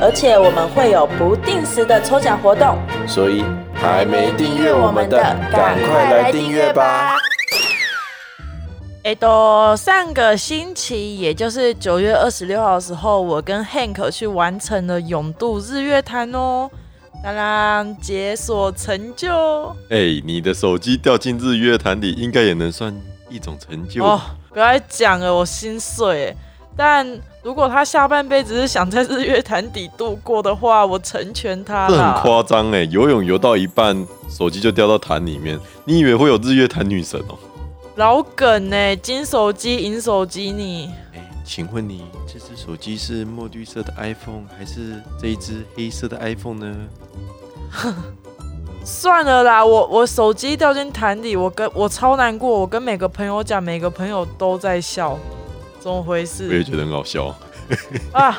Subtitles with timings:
[0.00, 2.78] 而且我们会有不定时的抽奖活动。
[3.06, 5.18] 所以还没订阅我们的，
[5.52, 7.16] 赶快来订阅吧！！
[9.02, 16.70] 哎，都上个星期，也就是九月二十六号的时候，我跟 Hank 去完成了永渡日月潭哦，
[17.24, 22.94] 当然解锁成就哎、你的手机掉进日月潭里，应该也能算
[23.30, 24.04] 一种成就。
[24.04, 24.20] 哦！
[24.50, 26.36] 不要再讲了，我心碎哎。
[26.82, 27.06] 但
[27.42, 32.20] 如果他下半辈子是想在日月潭底度过的话，我成全他这很啦。
[32.22, 32.84] 夸张哎！
[32.84, 37.36] 游泳游到一半，手机就掉到潭里面，你以为会有日月潭女神哦？
[37.96, 40.90] 老梗呢，金手机、银手机你。
[41.14, 46.74] 哎，请问你这只手机是墨绿色的 iPhone，还是这一只黑色的 iPhone 呢？
[48.82, 55.18] 算了啦，我我手机掉进潭里，我跟我超难过，我跟每个朋友讲，每个朋友都在笑，
[55.80, 57.34] 怎么回事我也觉得很好笑。
[58.12, 58.38] 啊？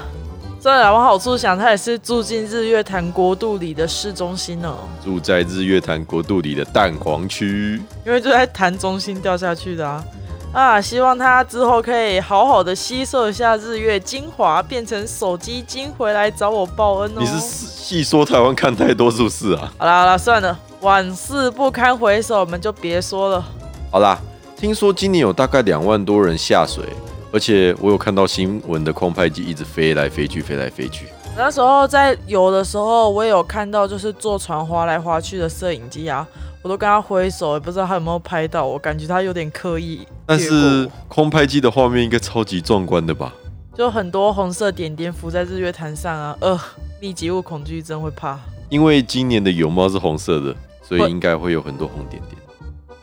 [0.60, 10.06] 算了，往好处想，他也是住进日月潭国度里的市中心哦，住在日月潭国度里的蛋黄区，因为就在潭中心掉下去的啊。
[10.54, 17.18] 啊，希望他之后可以好好的吸收一下日月精华，变成手机精回来找我报恩哦。
[17.20, 19.74] 你是细说台湾看太多是不是啊？
[19.80, 23.44] 好啦好啦，算了，往事不堪回首，我们就别说了。
[23.90, 24.20] 好啦，
[24.56, 26.84] 听说今年有大概两万多人下水，
[27.32, 31.08] 而且我有看到新闻的空拍机一直飞来飞去，飞来飞去。
[31.38, 36.28] 那时候在游的时候，我也有看到，就是坐船划来划去的摄影机啊，
[36.62, 40.06] 我都跟他挥手，也不知道他有没有拍到我，感觉他有点刻意。
[40.26, 43.34] 但是空拍机的画面应该超级壮观的吧？
[43.74, 46.60] 就很多红色点点浮在日月潭上啊，呃，
[47.00, 48.38] 密集物恐惧症会怕。
[48.68, 50.54] 因为今年的泳帽是红色的，
[50.84, 52.41] 所以应该会有很多红点点。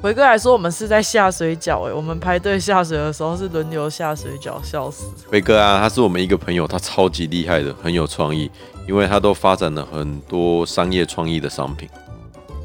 [0.00, 5.10] 回哥来说，我们是在下水饺，哎，我们排队下水的时候是轮流下水饺，笑死。
[5.28, 8.48] 辉哥啊，他是我们一个朋友，他超级厉害的，很有创意，
[8.86, 11.88] 因为他都发展了很多商业创意的商品。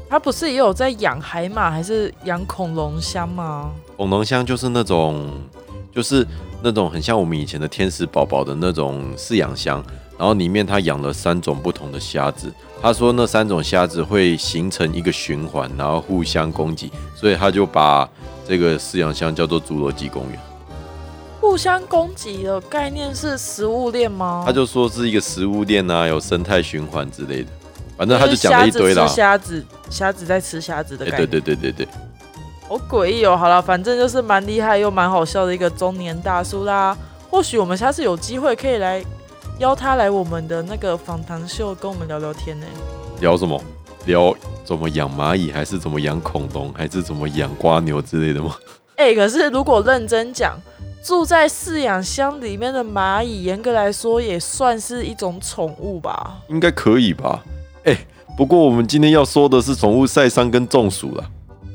[0.08, 3.72] 他不是也有在养海马还是养恐龙箱吗？
[3.96, 5.28] 恐龙箱就是那种，
[5.92, 6.24] 就是
[6.62, 9.84] 那种很像我们以前的天使宝宝的那种饲养箱，
[10.18, 12.52] 然后里面他养了三种不同的虾子。
[12.80, 18.08] 他说那三种虾子会形成一个循环，然后互相攻击，所以他就把
[18.46, 20.38] 这个饲养箱叫做侏罗纪公园。
[21.40, 24.44] 互相攻击的概念是食物链吗？
[24.46, 27.50] 他就说是一个食物链啊，有生态循环之类的，
[27.96, 29.06] 反正他就讲了一堆啦。
[29.06, 31.30] 虾子吃虾子，虾子在吃虾子的哎、概念。
[31.30, 31.88] 对对对对对，
[32.68, 33.36] 好诡异哦！
[33.36, 36.96] 好了，反正就是蛮厉害又蛮好笑的一个中年大叔啦。
[37.30, 39.04] 或许我们下次有机会可以来
[39.58, 42.66] 邀他来我们的那个访谈秀，跟我们聊聊天呢。
[43.20, 43.60] 聊什么？
[44.06, 44.34] 聊
[44.64, 48.56] 怎么养蚂蚁，还是怎么养恐龙，还是怎么养瓜牛之类的吗？
[48.96, 50.58] 哎、可是如果认真讲，
[51.02, 56.38] 住在饲养箱里面的蚂蚁，严格来说也算是一种宠物吧？
[56.48, 57.42] 应该可以吧？
[57.84, 57.96] 哎、
[58.36, 61.24] 不过我们今天要说的是宠物晒伤跟中暑了。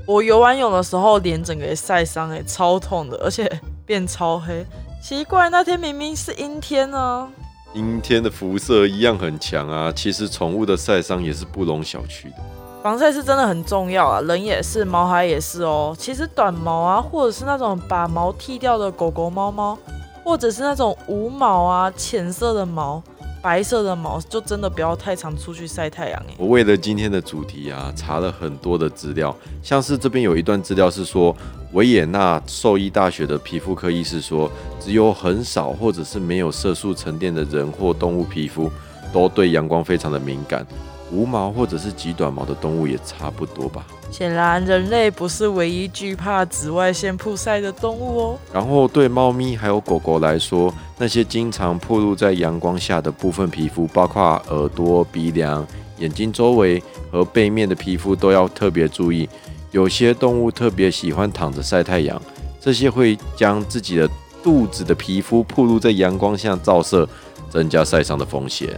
[0.05, 3.49] 我游完泳的时候，脸整个也晒伤，哎，超痛的，而且
[3.85, 4.65] 变超黑。
[5.01, 7.27] 奇怪，那天明明是阴天呢、
[7.73, 12.37] 阴天的辐射一样很强啊，其实宠物的晒伤也是不容小觑的。
[12.81, 15.93] 防晒是真的很重要啊，人也是，毛孩也是哦。
[15.97, 19.77] 其实短毛啊，或者是那种把毛剃掉的狗狗、猫猫，
[20.23, 23.03] 或者是那种无毛啊、浅色的毛、
[23.41, 26.21] 白色的毛，就真的不要太常出去晒太阳。
[26.37, 31.35] 我为了今天的主题啊，查了很多的资料，像是这边有一段资料是说，
[31.71, 38.69] 维也纳兽医大学的皮肤科医师说，只有很少或者是没有色素沉淀的人或动物皮肤
[39.13, 40.65] 都对阳光非常的敏感，
[41.11, 43.85] 无毛或者是极短毛的动物也差不多吧。
[44.11, 48.39] 显然，人类不是唯一惧怕紫外线曝晒的动物哦。
[48.51, 55.65] 然后对猫咪还有狗狗来说，那些经常暴露在阳光下的部分皮肤，包括耳朵、鼻梁、
[55.99, 56.81] 眼睛周围
[57.11, 59.29] 和背面的皮肤，都要特别注意。
[59.71, 62.19] 有些动物特别喜欢躺着晒太阳，
[62.59, 64.09] 这些会将自己的
[64.41, 67.07] 肚子的皮肤暴露在阳光下照射，
[67.51, 68.69] 增加晒伤的风险。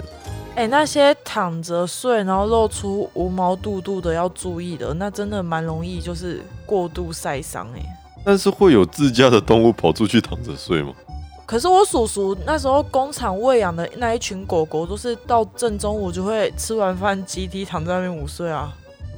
[0.55, 7.81] 哎、那些躺着睡然后露出无毛肚肚的要注意的，那真的蛮容易就是过度晒伤哎。
[8.23, 10.93] 但是会有自家的动物跑出去躺着睡吗？
[11.45, 18.71] 可是我叔叔那时候工厂喂养的那一群狗狗，都是到正中午就会吃完饭集体躺在那边午睡啊。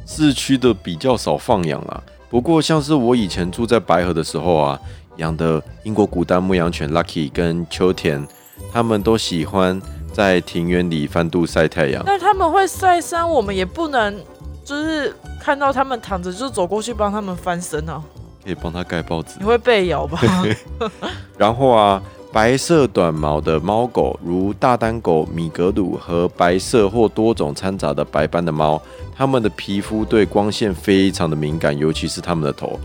[0.06, 4.80] 市区的比较少放养啦，不过像是我以前住在白河的时候啊，
[5.18, 8.26] 养的英国古代牧羊犬 Lucky 跟秋田，
[8.72, 9.82] 他们都喜欢
[10.14, 12.02] 在庭院里翻肚晒太阳。
[12.06, 14.16] 那他们会晒伤，我们也不能
[14.64, 18.02] 就是看到他们躺着就走过去帮他们翻身啊。
[18.46, 19.46] 可以帮他盖报纸你。
[19.46, 20.20] 会被咬吧？
[21.38, 22.02] 然后啊，
[22.32, 28.82] 白色短毛的猫狗，如大丹狗、米格鲁和白色或多种掺杂的白斑的猫，
[29.16, 32.80] 它们的皮肤对光线非常的敏感，尤其是它们的头。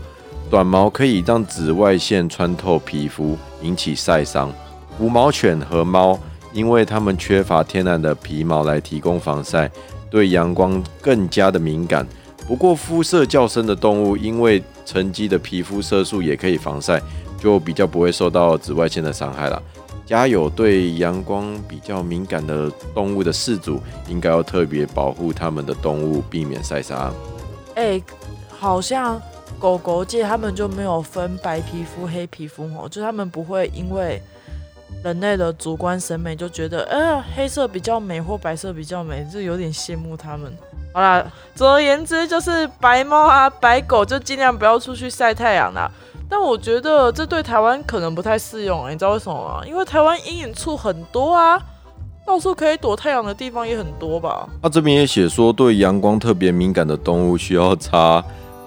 [0.49, 4.51] 短毛可以让紫外线穿透皮肤，引起晒伤。
[4.97, 6.17] 无毛犬和猫，
[6.51, 9.69] 因为它们缺乏天然的皮毛来提供防晒，
[10.09, 12.05] 对阳光更加的敏感。
[12.47, 16.99] 不过肤色较深的动物，因为沉积的皮肤色素也可以防晒，
[17.39, 19.61] 就比较不会受到紫外线的伤害了。
[20.05, 27.13] 家有对阳光比较敏感的动物的饲主，应该要特别保护它们的动物，避免晒伤。
[27.75, 28.01] 哎、
[28.49, 29.21] 好像
[29.59, 34.19] 狗狗界他们就没有分白皮肤、黑皮肤哦，就他们不会因为
[35.03, 40.51] 人类的主观审美就觉得，呃，黑色比较美或白色比较美，就有点羡慕他们。
[40.93, 41.25] 好啦，
[41.55, 45.89] 总而言之就是白猫啊、白狗就尽量不要出去晒太阳啦。
[46.27, 49.65] 但我觉得这对台湾可能不太适用、欸，你知道为什么吗？
[49.65, 51.59] 因为台湾阴影处很多啊，
[52.25, 54.47] 到处可以躲太阳的地方也很多吧。
[54.61, 58.23] 他这边也写说，对阳光特别敏感的动物需要擦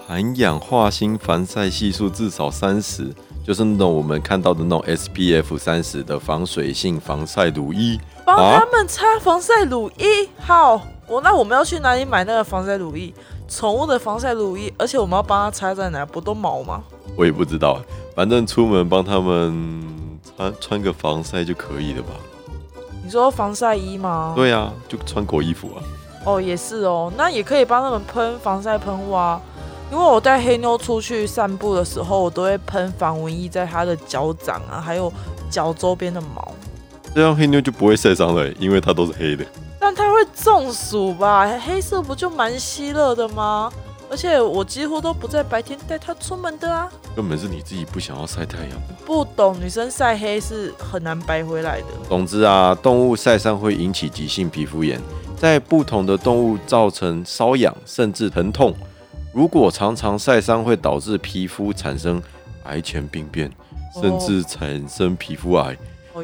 [0.08, 3.12] 含氧化锌防晒系数至少三十，
[3.44, 8.00] 就是那种我们看到的那种 SPF 三十的防水性防晒乳衣。
[8.24, 10.28] 帮啊他们擦防晒乳衣。
[10.38, 13.12] 好，我那我们要去哪里买那个防晒乳液？
[13.48, 16.06] 宠物的防晒乳液，而且我们要帮它擦在哪？
[16.06, 16.82] 不都毛吗？
[17.16, 17.82] 我也不知道，
[18.14, 22.10] 反正出门帮他们穿穿个防晒就可以了吧？
[23.04, 24.32] 你说防晒衣吗？
[24.36, 25.82] 对啊，就穿狗衣服啊。
[26.24, 29.40] 哦，也是哦，那也可以帮他们喷防晒喷雾啊。
[29.92, 35.12] 因为我带黑妞出去散步的时候，我都会喷防蚊液在它的脚掌啊，还有
[35.50, 36.50] 脚周边的毛。
[37.14, 39.44] 这样黑妞就不会晒伤了，因为它都是黑的。
[39.78, 41.46] 但它会中暑吧？
[41.58, 43.70] 黑色不就蛮吸热的吗？
[44.10, 46.90] 而且我几乎都不在白天带它出门的啊。
[47.14, 48.70] 根本是你自己不想要晒太阳。
[49.04, 51.86] 不懂女生晒黑是很难白回来的。
[52.08, 54.98] 总之啊，动物晒伤会引起急性皮肤炎，
[55.36, 58.74] 在不同的动物造成瘙痒甚至疼痛。
[59.32, 62.22] 如果常常晒伤，会导致皮肤产生
[62.64, 63.50] 癌前病变，
[64.00, 65.76] 甚至产生皮肤癌。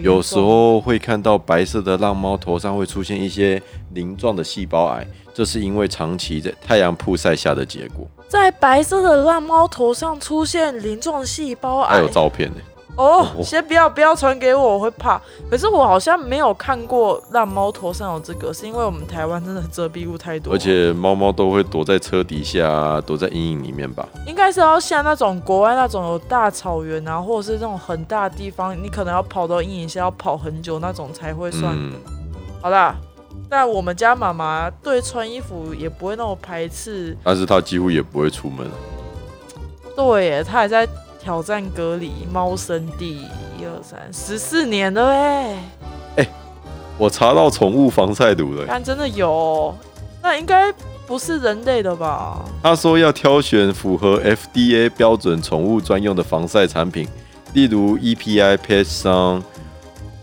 [0.02, 3.60] 有时候会看到白色的浪猫头上会出现一些
[3.94, 8.06] 鳞状的细胞癌，这是因为长期在太阳曝晒下的结果。
[8.28, 12.08] 在白色的浪猫头上出现鳞状细胞癌还有。
[12.10, 15.20] 照片呢、哦，哦先不要不要传给我，我会怕。
[15.48, 20.52] 可是我好像没有看过让猫头上有这个，是因为我们台湾真的遮蔽物太多。
[20.52, 24.06] 而且猫猫都会躲在车底下，躲在阴影里面吧。
[24.26, 31.72] 应该是要像那种国外那种有大草原啊，或者是那种很大的地方，你可能要跑到阴影下要跑很久那种才会算。
[31.76, 31.92] 嗯，
[32.60, 32.96] 好啦，
[33.48, 37.16] 但我们家妈妈对穿衣服也不会那么排斥。
[37.22, 38.68] 但是她几乎也不会出门。
[39.94, 40.84] 对耶，她还在
[41.20, 45.10] 挑战隔离猫生第一二三十四年了
[46.16, 46.26] 哎，
[46.96, 49.74] 我查到宠物防晒乳了，但真的有哦，
[50.22, 50.72] 那应该
[51.06, 52.44] 不是人类的吧？
[52.62, 57.08] 他说要挑选符合 FDA 标准宠物专用的防晒产品，
[57.52, 59.42] 例如 EPI Pet Sun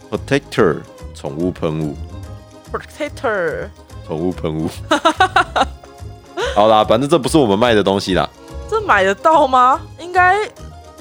[0.10, 0.78] Protector
[1.14, 1.96] 宠物喷雾。
[2.72, 3.70] Protector，
[4.08, 4.70] 宠物喷雾。
[6.56, 8.30] 好啦，反正这不是我们卖的东西啦。
[8.70, 9.82] 这买得到吗？
[10.00, 10.38] 应该。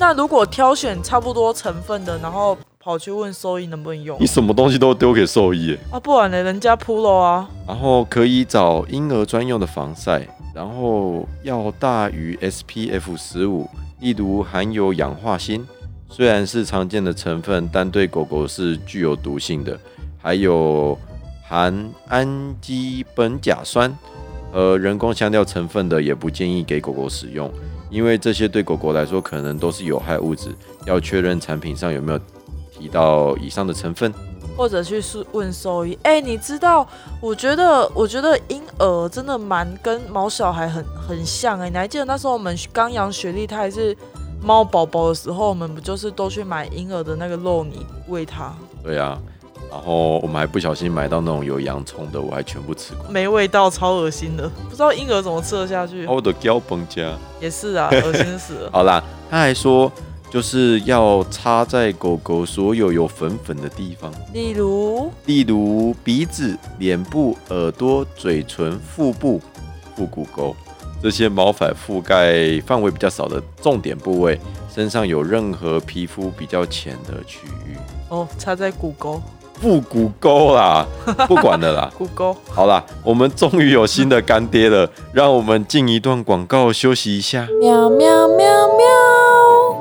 [0.07, 5.99] 那如果挑选差不多成分的，然后跑去问兽医能不能用你什么东西都丢给兽医耶，啊？
[5.99, 6.43] 不然呢？
[6.43, 13.67] 人家 Pro 啊，然后可以找婴儿专用的防晒，然后要大于 SPF 十五，
[14.01, 15.65] 例如含有氧化锌，
[16.11, 19.81] 虽然是常见的成分，但对狗狗是具有毒性的。
[20.19, 20.99] 还有
[21.49, 23.91] 含氨基苯甲酸
[24.53, 27.51] 和人工香料成分的，也不建议给狗狗使用，
[27.95, 30.53] 因为这些对狗狗来说可能都是有害物质，
[30.85, 32.19] 要确认产品上有没有
[32.77, 34.13] 提到以上的成分。
[34.57, 35.97] 或者去问问兽医。
[36.03, 36.85] 哎、你知道？
[37.21, 43.97] 我觉得，我觉得婴儿真的蛮跟毛小孩很很像哎、你还记得那时候我们刚养雪莉，它还是
[44.43, 48.53] 猫宝宝的时候，我们不就是都去买婴儿的那个肉泥喂它？
[48.83, 49.17] 对啊，
[49.71, 53.13] 然后我们还不小心买到那种有洋葱的，我还全部吃光。
[53.13, 56.07] 没味道，超恶心的，不知道婴儿怎么吃得下去。
[56.07, 57.17] 我的胶崩家。
[57.41, 58.71] 也是啊，恶心死了。
[58.73, 59.91] 好啦，他还说，
[60.31, 69.41] 就是要擦在狗狗所有有粉粉的地方，例如例如鼻子、脸部、耳朵、嘴唇、腹部、
[69.95, 70.55] 腹股沟
[71.03, 74.41] 这些毛发覆盖范围比较少的重点部位，
[74.75, 77.77] 身上有任何皮肤比较浅的区域，
[78.09, 79.21] 哦，插在骨沟，
[79.61, 80.87] 腹股沟啦，
[81.27, 81.91] 不管了啦。
[81.97, 82.37] 骨沟。
[82.51, 87.47] 好啦，我们终于有新的干爹了，让我们进一段广告休息一下。
[87.61, 88.85] 喵喵喵喵。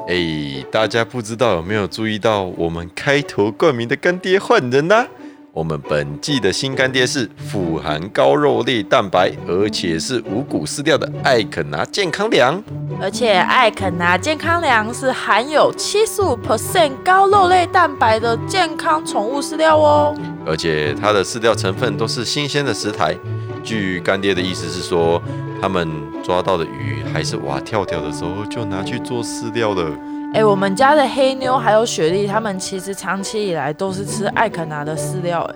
[0.08, 5.08] 哎，大家不知道有没有注意到，我们开头冠名的干爹换人啦、
[5.54, 12.60] 我们本季的新干爹是富含高肉类蛋白，而且是五谷饲料的艾肯拿健康粮。
[13.00, 20.18] 而且艾肯拿健康粮是含有七十五 percent 高肉类蛋白的健康宠物饲料哦。
[20.44, 23.16] 而且它的饲料成分都是新鲜的食材。
[23.64, 25.22] 据干爹的意思是说，
[25.64, 25.90] 他们
[26.22, 29.90] 抓到的鱼还是蛙跳跳的时候就拿去做饲料了。
[30.34, 35.40] 哎、我们家的黑妞还有雪莉，他们其实长期以来都是吃艾肯拿的饲料。
[35.44, 35.56] 哎，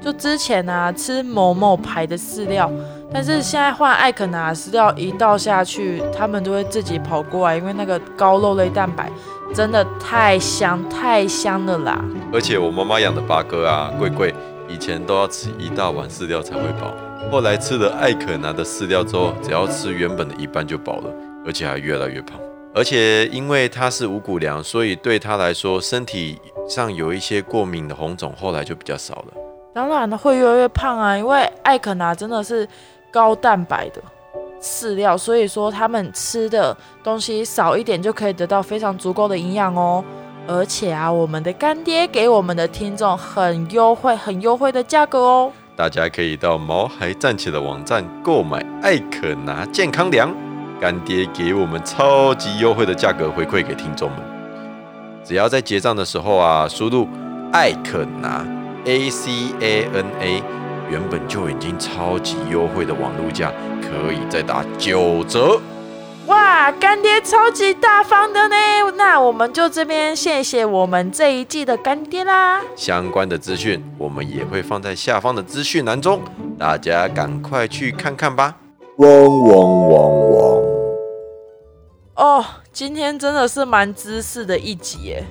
[0.00, 2.70] 就之前啊吃某某牌的饲料，
[3.12, 9.10] 但是现在换艾肯拿饲料一倒下去，他们都会自己跑过来，因为那个高肉类蛋白
[9.52, 12.00] 真的太香太香了啦。
[12.32, 14.32] 而且我妈妈养的八哥啊，贵贵
[14.68, 16.94] 以前都要吃一大碗饲料才会饱，
[17.30, 21.12] 后来吃了艾可拿的饲料之后，只要吃原本的一半就饱了，
[21.44, 22.40] 而且还越来越胖。
[22.74, 29.26] 而且因为它是五谷粮，所以对它来说，身体上有一些过敏的红肿，后来就比较少了。
[29.74, 32.66] 当然，会越来越胖啊，因为艾可拿真的是
[33.12, 34.00] 高蛋白的
[34.58, 40.02] 饲料，所以说他们吃的东西少一点就可以得到非常足够的营养哦。
[40.46, 45.52] 而且啊，我们的干爹给我们的听众很优惠、很优惠的价格哦。
[45.78, 50.34] 大家可以到毛孩站起的网站购买艾可拿健康粮，
[50.80, 54.18] 干爹给我们超级优惠的价格回馈给听众们。
[55.22, 57.06] 只要在结账的时候啊，输入
[57.52, 58.44] 艾可拿
[58.86, 59.30] A C
[59.60, 60.42] A N A，
[60.90, 65.60] 原本就已经超级优惠的网络价，可以再打九折。
[66.28, 68.54] 哇，干爹超级大方的呢！
[68.96, 72.60] 那我们就这边谢谢我们这一季的干爹啦。
[72.76, 76.20] 相关的资讯我们也会放在下方的资讯栏中，
[76.58, 78.54] 大家赶快去看看吧。
[78.98, 80.62] 汪汪汪汪！
[82.16, 82.44] 哦，
[82.74, 85.24] 今天真的是蛮知识的一集耶，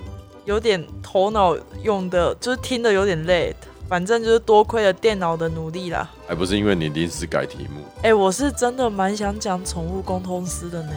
[0.46, 3.54] 有点头脑用的，就是听的有点累。
[3.88, 6.08] 反正就是多亏了电脑的努力啦。
[6.26, 10.92] 还不是因为你临时改题目，哎、我是真的蛮想讲宠物沟通师的呢。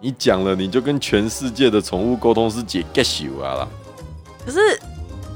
[0.00, 3.68] 你讲了，你就跟全世界的宠物沟通师姐 get 手啊啦。
[4.46, 4.58] 可是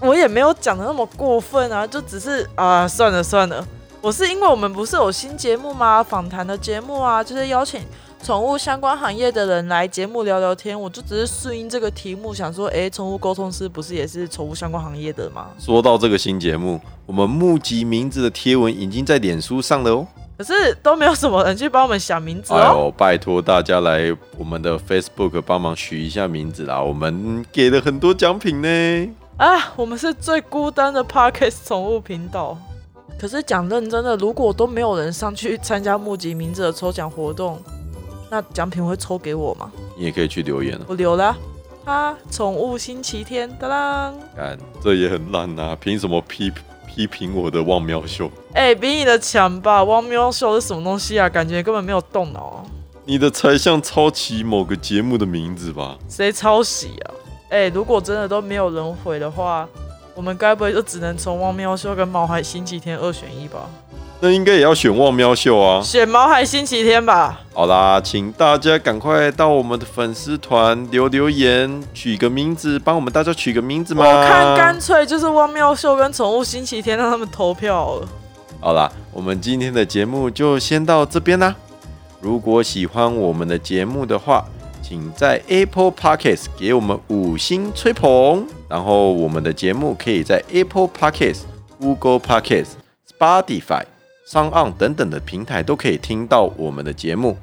[0.00, 3.62] 我也没有讲的那么过分啊，就只是啊，算了算了。
[4.00, 6.02] 我是因为我们不是有新节目吗？
[6.02, 7.80] 访谈的节目啊，就是邀请
[8.24, 10.80] 宠物相关行业的人来节目聊聊天。
[10.80, 15.48] 我就只是顺应这个题目，想说，哎，宠物沟通师不是也是宠物相关行业的吗？
[15.58, 20.06] 说到这个新节目，我们募集名字的贴文已经在脸书上了哦。
[20.38, 22.56] 可是都没有什么人去帮我们想名字哦。
[22.56, 28.68] 哎呦，拜托大家来我们的 Facebook 帮忙取一下名字啦，我们给了很多奖品呢。
[29.36, 32.56] 啊，我们是最孤单的 Parkes 宠物频道。
[33.20, 37.60] 可是讲认真的，如果都没有人上去参加募集名字的抽奖活动，
[38.34, 39.70] 那奖品会抽给我吗？
[39.96, 40.80] 你也可以去留言哦。
[40.88, 41.38] 我留了啊。
[41.84, 44.14] 啊，宠物星期天，当当！
[44.34, 46.50] 看，这也很烂呐、凭什么批
[46.88, 48.28] 批评我的汪喵秀？
[48.54, 49.84] 哎、比你的强吧？
[49.84, 51.28] 汪喵秀是什么东西啊？
[51.28, 52.64] 感觉根本没有动脑啊。
[53.04, 55.96] 你的才像抄袭某个节目的名字吧？
[56.08, 57.14] 谁抄袭啊？
[57.50, 59.68] 哎、如果真的都没有人回的话，
[60.14, 63.68] 我们该不会就只能从汪喵秀跟毛孩星期天二选一吧？
[64.20, 65.82] 那应该也要选汪喵秀啊。
[65.82, 67.40] 选毛孩星期天吧。
[67.52, 74.02] 好啦，请大家赶快到我们的粉丝团留留言，取个名字，帮我们大家取个名字我。
[74.02, 78.08] 看干脆就是汪喵秀跟宠物星期天让他们投票好了。
[78.60, 81.54] 好啦，我们今天的节目就先到这边啦。
[82.20, 84.42] 如果喜欢我们的节目的话，
[84.82, 88.46] 请在 Apple Podcasts 给我们五星吹捧。
[88.68, 91.42] 然后我们的节目可以在 Apple Podcasts、
[91.78, 92.70] Google Podcasts、
[93.16, 93.82] Spotify、
[94.24, 97.36] 上岸等等的平台都可以听到我们的节目。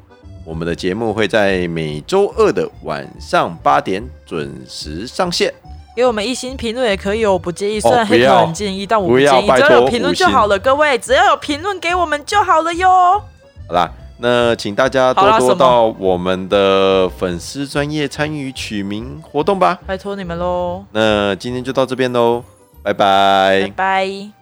[0.44, 5.54] 我们的节目会在每周二的晚上八点准时上线。
[5.96, 7.80] 给我们一星评论也可以哦，我不介意。
[7.80, 10.58] 虽然黑头很建议，但我不不介意，只要有评论就好了。
[10.58, 12.90] 各位，只要有评论给我们就好了哟。
[13.68, 19.78] 好啦，那请大家多多到我们的粉丝专业参与取名活动吧。
[19.86, 22.44] 拜托你们喽，那今天就到这边喽，
[22.82, 24.41] 拜拜拜拜。